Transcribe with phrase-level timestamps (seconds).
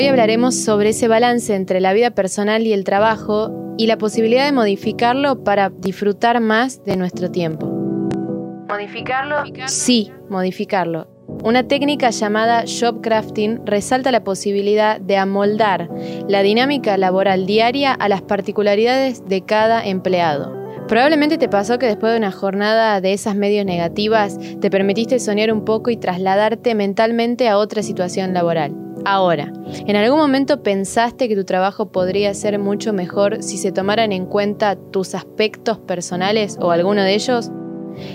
[0.00, 4.46] Hoy hablaremos sobre ese balance entre la vida personal y el trabajo y la posibilidad
[4.46, 7.66] de modificarlo para disfrutar más de nuestro tiempo.
[8.66, 9.44] ¿Modificarlo?
[9.66, 11.06] Sí, modificarlo.
[11.44, 15.90] Una técnica llamada job crafting resalta la posibilidad de amoldar
[16.26, 20.56] la dinámica laboral diaria a las particularidades de cada empleado.
[20.88, 25.52] Probablemente te pasó que después de una jornada de esas medios negativas te permitiste soñar
[25.52, 28.89] un poco y trasladarte mentalmente a otra situación laboral.
[29.04, 29.52] Ahora,
[29.86, 34.26] ¿en algún momento pensaste que tu trabajo podría ser mucho mejor si se tomaran en
[34.26, 37.50] cuenta tus aspectos personales o alguno de ellos?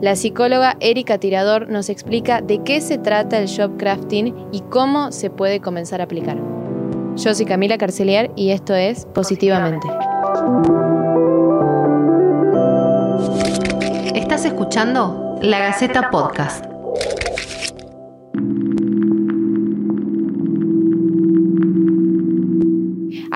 [0.00, 5.12] La psicóloga Erika Tirador nos explica de qué se trata el job crafting y cómo
[5.12, 6.38] se puede comenzar a aplicar.
[7.16, 9.88] Yo soy Camila Carceliar y esto es Positivamente.
[14.14, 16.64] Estás escuchando La Gaceta Podcast.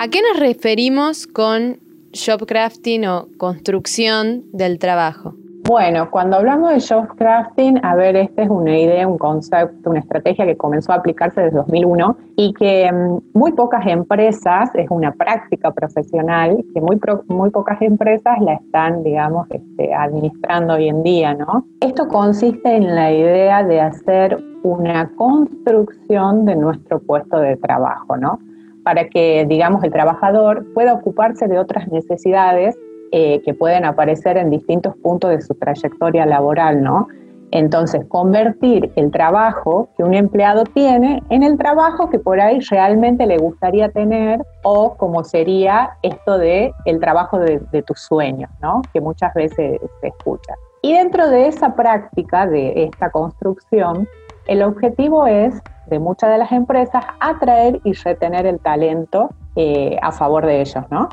[0.03, 1.79] ¿A qué nos referimos con
[2.13, 5.33] job crafting o construcción del trabajo?
[5.65, 10.01] Bueno, cuando hablamos de job crafting, a ver, esta es una idea, un concepto, una
[10.01, 15.13] estrategia que comenzó a aplicarse desde 2001 y que mm, muy pocas empresas, es una
[15.13, 21.33] práctica profesional, que muy, muy pocas empresas la están, digamos, este, administrando hoy en día,
[21.33, 21.65] ¿no?
[21.79, 28.37] Esto consiste en la idea de hacer una construcción de nuestro puesto de trabajo, ¿no?
[28.83, 32.77] Para que, digamos, el trabajador pueda ocuparse de otras necesidades
[33.11, 37.07] eh, que pueden aparecer en distintos puntos de su trayectoria laboral, ¿no?
[37.51, 43.27] Entonces, convertir el trabajo que un empleado tiene en el trabajo que por ahí realmente
[43.27, 48.81] le gustaría tener o como sería esto de el trabajo de, de tus sueños, ¿no?
[48.91, 50.55] Que muchas veces se escucha.
[50.81, 54.07] Y dentro de esa práctica, de esta construcción,
[54.47, 60.11] el objetivo es, de muchas de las empresas, atraer y retener el talento eh, a
[60.11, 61.09] favor de ellos, ¿no?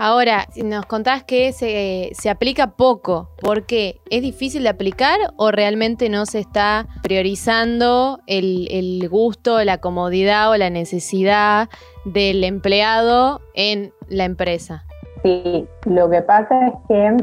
[0.00, 4.00] Ahora, nos contás que se, aplica poco, ¿por qué?
[4.10, 10.56] ¿Es difícil de aplicar o realmente no se está priorizando el, gusto, la comodidad o
[10.56, 11.68] la necesidad
[12.04, 14.84] del empleado en la empresa?
[15.24, 17.16] Sí, lo que pasa es que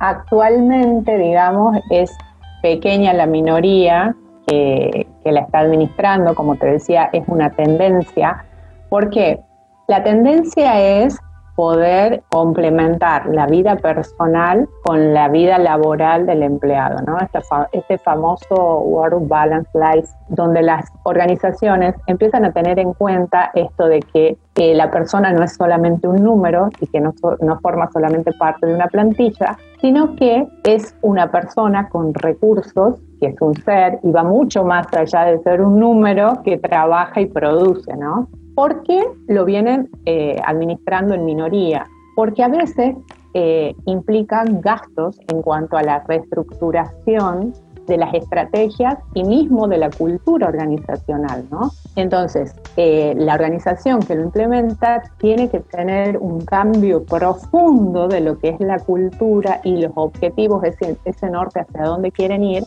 [0.00, 2.10] actualmente, digamos, es
[2.60, 4.16] pequeña la minoría
[4.46, 8.44] que, la está administrando, como te decía, es una tendencia.
[8.88, 9.40] ¿Por qué?
[9.88, 11.18] La tendencia es
[11.56, 17.18] poder complementar la vida personal con la vida laboral del empleado, ¿no?
[17.18, 17.40] Este,
[17.72, 24.00] este famoso Work Balance Life, donde las organizaciones empiezan a tener en cuenta esto de
[24.00, 24.36] que
[24.74, 28.74] la persona no es solamente un número y que no, no forma solamente parte de
[28.74, 34.22] una plantilla, sino que es una persona con recursos que es un ser y va
[34.22, 38.28] mucho más allá de ser un número que trabaja y produce, ¿no?
[38.56, 41.86] ¿Por qué lo vienen eh, administrando en minoría?
[42.14, 42.96] Porque a veces
[43.34, 47.52] eh, implican gastos en cuanto a la reestructuración
[47.86, 51.70] de las estrategias y mismo de la cultura organizacional, ¿no?
[51.96, 58.38] Entonces, eh, la organización que lo implementa tiene que tener un cambio profundo de lo
[58.38, 62.64] que es la cultura y los objetivos, ese, ese norte hacia dónde quieren ir,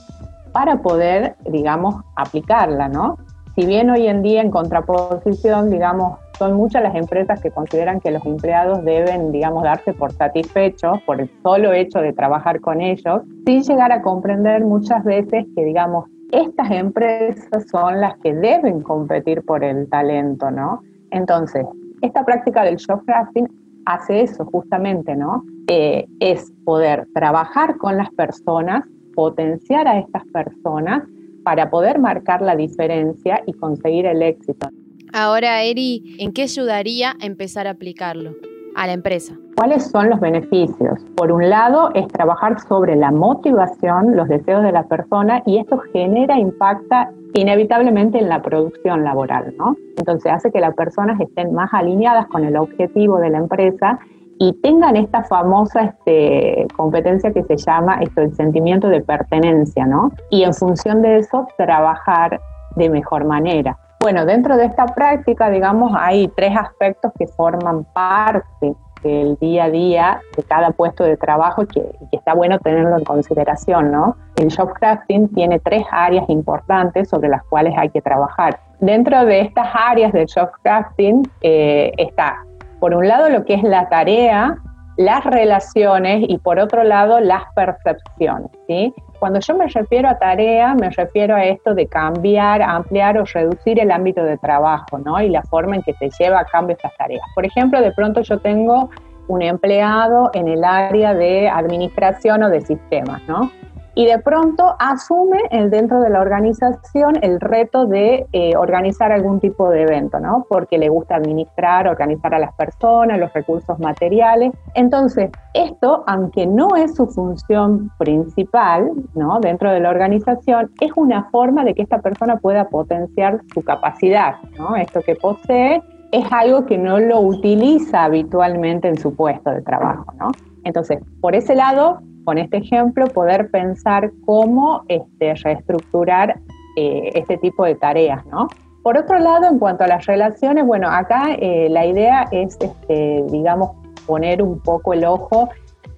[0.52, 3.18] para poder, digamos, aplicarla, ¿no?
[3.60, 8.10] Si bien hoy en día en contraposición, digamos, son muchas las empresas que consideran que
[8.10, 13.22] los empleados deben, digamos, darse por satisfechos por el solo hecho de trabajar con ellos,
[13.46, 19.44] sin llegar a comprender muchas veces que, digamos, estas empresas son las que deben competir
[19.44, 20.80] por el talento, ¿no?
[21.12, 21.66] Entonces,
[22.02, 23.46] esta práctica del job crafting
[23.86, 25.44] hace eso justamente, ¿no?
[25.68, 31.04] Eh, es poder trabajar con las personas, potenciar a estas personas
[31.44, 34.70] para poder marcar la diferencia y conseguir el éxito.
[35.14, 38.36] Ahora, Eri, ¿en qué ayudaría a empezar a aplicarlo
[38.76, 39.36] a la empresa?
[39.56, 41.00] ¿Cuáles son los beneficios?
[41.16, 45.80] Por un lado, es trabajar sobre la motivación, los deseos de la persona y esto
[45.92, 49.76] genera, impacta inevitablemente en la producción laboral, ¿no?
[49.98, 54.00] Entonces hace que las personas estén más alineadas con el objetivo de la empresa
[54.40, 60.12] y tengan esta famosa este, competencia que se llama esto, el sentimiento de pertenencia, ¿no?
[60.30, 62.40] Y en función de eso, trabajar
[62.78, 63.78] de mejor manera.
[64.00, 69.70] Bueno, dentro de esta práctica, digamos, hay tres aspectos que forman parte del día a
[69.70, 74.16] día de cada puesto de trabajo y que, está bueno tenerlo en consideración, ¿no?
[74.38, 78.62] El job crafting tiene tres áreas importantes sobre las cuales hay que trabajar.
[78.80, 82.46] Dentro de estas áreas del job crafting eh, está
[82.80, 84.58] por un lado lo que es la tarea,
[84.98, 88.50] las relaciones y por otro lado las percepciones.
[88.68, 88.94] ¿sí?
[89.20, 93.80] Cuando yo me refiero a tarea, me refiero a esto de cambiar, ampliar o reducir
[93.80, 95.22] el ámbito de trabajo, ¿no?
[95.22, 97.24] Y la forma en que se lleva a cambio estas tareas.
[97.36, 98.90] Por ejemplo, de pronto yo tengo
[99.28, 103.52] un empleado en el área de administración o de sistemas, ¿no?
[103.96, 109.40] Y de pronto asume el, dentro de la organización el reto de eh, organizar algún
[109.40, 110.46] tipo de evento, ¿no?
[110.48, 114.52] Porque le gusta administrar, organizar a las personas, los recursos materiales.
[114.74, 119.40] Entonces, esto, aunque no es su función principal, ¿no?
[119.40, 124.36] Dentro de la organización, es una forma de que esta persona pueda potenciar su capacidad,
[124.58, 124.76] ¿no?
[124.76, 125.82] Esto que posee
[126.12, 130.32] es algo que no lo utiliza habitualmente en su puesto de trabajo, ¿no?
[130.64, 136.40] Entonces, por ese lado, con este ejemplo, poder pensar cómo este, reestructurar
[136.76, 138.48] eh, este tipo de tareas, ¿no?
[138.84, 143.24] Por otro lado, en cuanto a las relaciones, bueno, acá eh, la idea es, este,
[143.30, 143.72] digamos,
[144.08, 145.50] poner un poco el ojo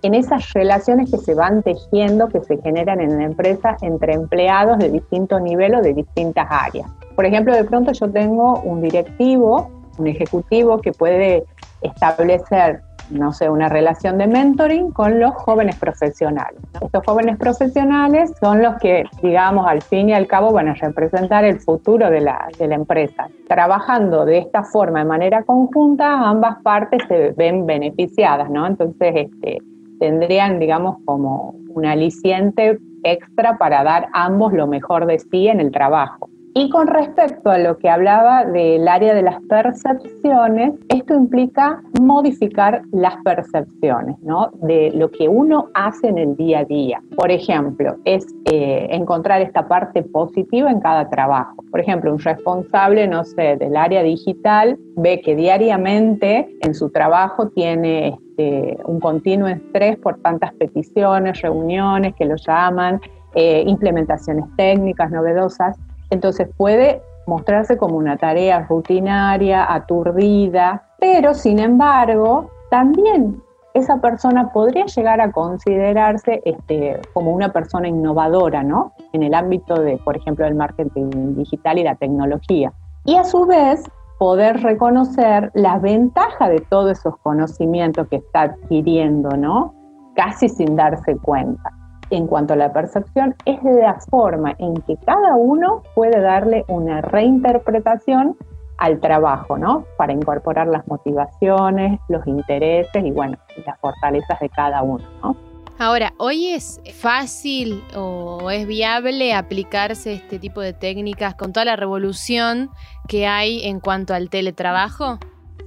[0.01, 4.79] en esas relaciones que se van tejiendo, que se generan en la empresa entre empleados
[4.79, 6.89] de distintos niveles, de distintas áreas.
[7.15, 9.69] Por ejemplo, de pronto yo tengo un directivo,
[9.99, 11.43] un ejecutivo que puede
[11.81, 12.81] establecer
[13.11, 16.59] no sé, una relación de mentoring con los jóvenes profesionales.
[16.81, 21.43] Estos jóvenes profesionales son los que, digamos, al fin y al cabo van a representar
[21.43, 23.27] el futuro de la, de la empresa.
[23.47, 28.65] Trabajando de esta forma, de manera conjunta, ambas partes se ven beneficiadas, ¿no?
[28.65, 29.59] Entonces, este,
[29.99, 35.71] tendrían, digamos, como un aliciente extra para dar ambos lo mejor de sí en el
[35.71, 36.30] trabajo.
[36.53, 42.81] Y con respecto a lo que hablaba del área de las percepciones, esto implica modificar
[42.91, 44.51] las percepciones, ¿no?
[44.61, 47.01] De lo que uno hace en el día a día.
[47.15, 51.55] Por ejemplo, es eh, encontrar esta parte positiva en cada trabajo.
[51.71, 57.47] Por ejemplo, un responsable, no sé, del área digital ve que diariamente en su trabajo
[57.47, 62.99] tiene este, un continuo estrés por tantas peticiones, reuniones que lo llaman,
[63.35, 65.77] eh, implementaciones técnicas novedosas
[66.11, 73.41] entonces puede mostrarse como una tarea rutinaria, aturdida, pero sin embargo, también
[73.73, 78.93] esa persona podría llegar a considerarse este, como una persona innovadora, ¿no?
[79.13, 82.73] En el ámbito de, por ejemplo, del marketing digital y la tecnología.
[83.05, 89.29] Y a su vez, poder reconocer la ventaja de todos esos conocimientos que está adquiriendo,
[89.37, 89.73] ¿no?
[90.15, 91.71] Casi sin darse cuenta
[92.11, 97.01] en cuanto a la percepción es la forma en que cada uno puede darle una
[97.01, 98.37] reinterpretación
[98.77, 99.85] al trabajo, ¿no?
[99.97, 105.35] Para incorporar las motivaciones, los intereses y, bueno, las fortalezas de cada uno, ¿no?
[105.79, 111.75] Ahora, ¿hoy es fácil o es viable aplicarse este tipo de técnicas con toda la
[111.75, 112.69] revolución
[113.07, 115.17] que hay en cuanto al teletrabajo?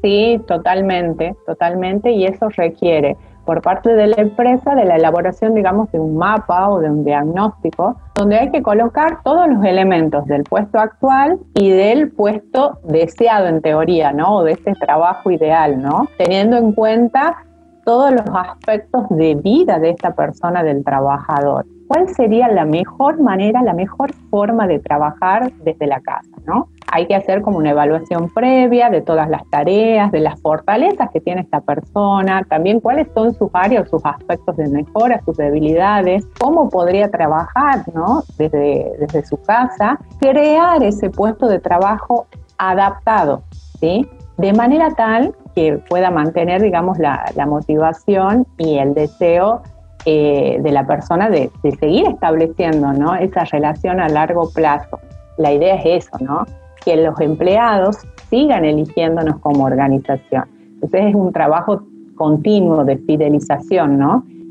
[0.03, 5.91] Sí, totalmente, totalmente, y eso requiere por parte de la empresa de la elaboración, digamos,
[5.93, 10.45] de un mapa o de un diagnóstico, donde hay que colocar todos los elementos del
[10.45, 14.37] puesto actual y del puesto deseado en teoría, ¿no?
[14.37, 16.09] O de este trabajo ideal, ¿no?
[16.19, 17.37] Teniendo en cuenta
[17.85, 21.67] todos los aspectos de vida de esta persona, del trabajador.
[21.89, 26.69] ¿Cuál sería la mejor manera, la mejor forma de trabajar desde la casa, ¿no?
[26.95, 31.21] hay que hacer como una evaluación previa de todas las tareas, de las fortalezas que
[31.21, 36.69] tiene esta persona, también cuáles son sus áreas, sus aspectos de mejora, sus debilidades, cómo
[36.69, 38.23] podría trabajar ¿no?
[38.39, 43.43] desde, desde su casa, crear ese puesto de trabajo adaptado,
[43.81, 44.09] ¿sí?
[44.37, 49.63] de manera tal que pueda mantener, digamos, la, motivación y el deseo
[50.07, 54.99] eh, de la persona de, seguir estableciendo esa relación a largo plazo.
[55.39, 56.45] La idea es eso, ¿no?
[56.85, 60.45] que los empleados sigan eligiéndonos como organización.
[60.75, 61.83] Entonces es un trabajo
[62.17, 64.01] continuo de fidelización.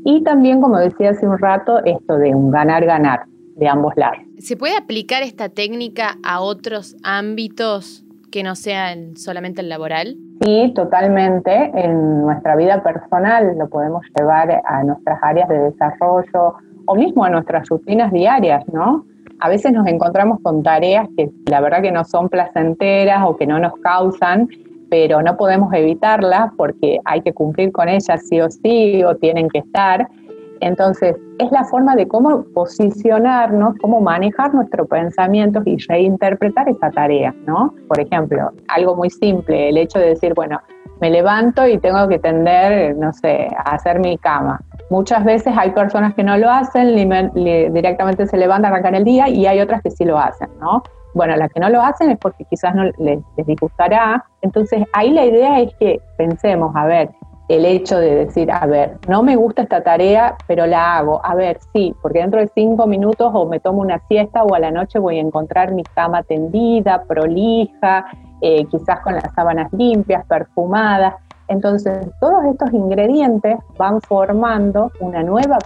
[0.04, 3.24] Y también, como decía hace un rato, esto de un ganar-ganar
[3.56, 4.18] de ambos lados.
[4.38, 10.16] ¿Se puede aplicar esta técnica a otros ámbitos que no sean solamente el laboral?
[10.44, 11.70] Sí, totalmente.
[11.74, 17.30] En nuestra vida personal lo podemos llevar a nuestras áreas de desarrollo o mismo a
[17.30, 19.04] nuestras rutinas diarias, ¿no?
[19.40, 23.46] a veces nos encontramos con tareas que la verdad que no son placenteras o que
[23.46, 24.48] no nos causan,
[24.88, 29.48] pero no podemos evitarlas porque hay que cumplir con ellas sí o sí o tienen
[29.48, 30.08] que estar.
[30.60, 37.34] Entonces, es la forma de cómo posicionarnos, cómo manejar nuestro pensamiento y reinterpretar esa tarea,
[37.46, 37.74] ¿no?
[37.88, 40.60] Por ejemplo, algo muy simple, el hecho de decir, bueno,
[41.00, 44.60] me levanto y tengo que tender, no sé, a hacer mi cama.
[44.90, 46.94] Muchas veces hay personas que no lo hacen,
[47.34, 50.82] directamente se levantan, arrancan el día y hay otras que sí lo hacen, ¿no?
[51.14, 54.24] Bueno, las que no lo hacen es porque quizás no les, disgustará.
[54.42, 57.10] Entonces, ahí la idea es que pensemos, a ver,
[57.48, 61.20] el hecho de decir, a ver, no me gusta esta tarea, pero la hago.
[61.24, 64.58] A ver, sí, porque dentro de cinco minutos o me tomo una siesta o a
[64.58, 68.06] la noche voy a encontrar mi cama tendida, prolija,
[68.40, 71.14] eh, quizás con las sábanas limpias, perfumadas.
[71.48, 75.58] Entonces, todos estos ingredientes van formando una nueva,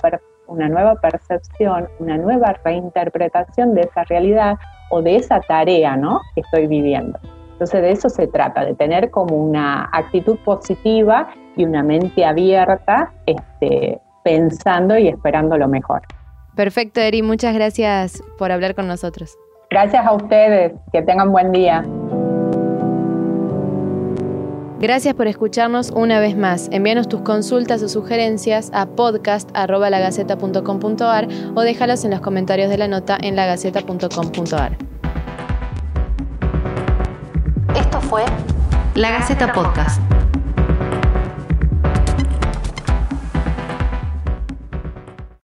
[0.49, 4.58] una nueva percepción, una nueva reinterpretación de esa realidad
[4.90, 6.20] o de esa tarea ¿no?
[6.35, 7.18] que estoy viviendo.
[7.52, 13.12] Entonces de eso se trata, de tener como una actitud positiva y una mente abierta,
[13.26, 16.00] este, pensando y esperando lo mejor.
[16.54, 19.36] Perfecto, Eri, muchas gracias por hablar con nosotros.
[19.70, 21.84] Gracias a ustedes, que tengan buen día.
[24.80, 26.68] Gracias por escucharnos una vez más.
[26.70, 33.18] Envíanos tus consultas o sugerencias a podcast.lagaceta.com.ar o déjalas en los comentarios de la nota
[33.20, 34.78] en lagaceta.com.ar.
[37.76, 38.22] Esto fue
[38.94, 40.00] La Gaceta Podcast.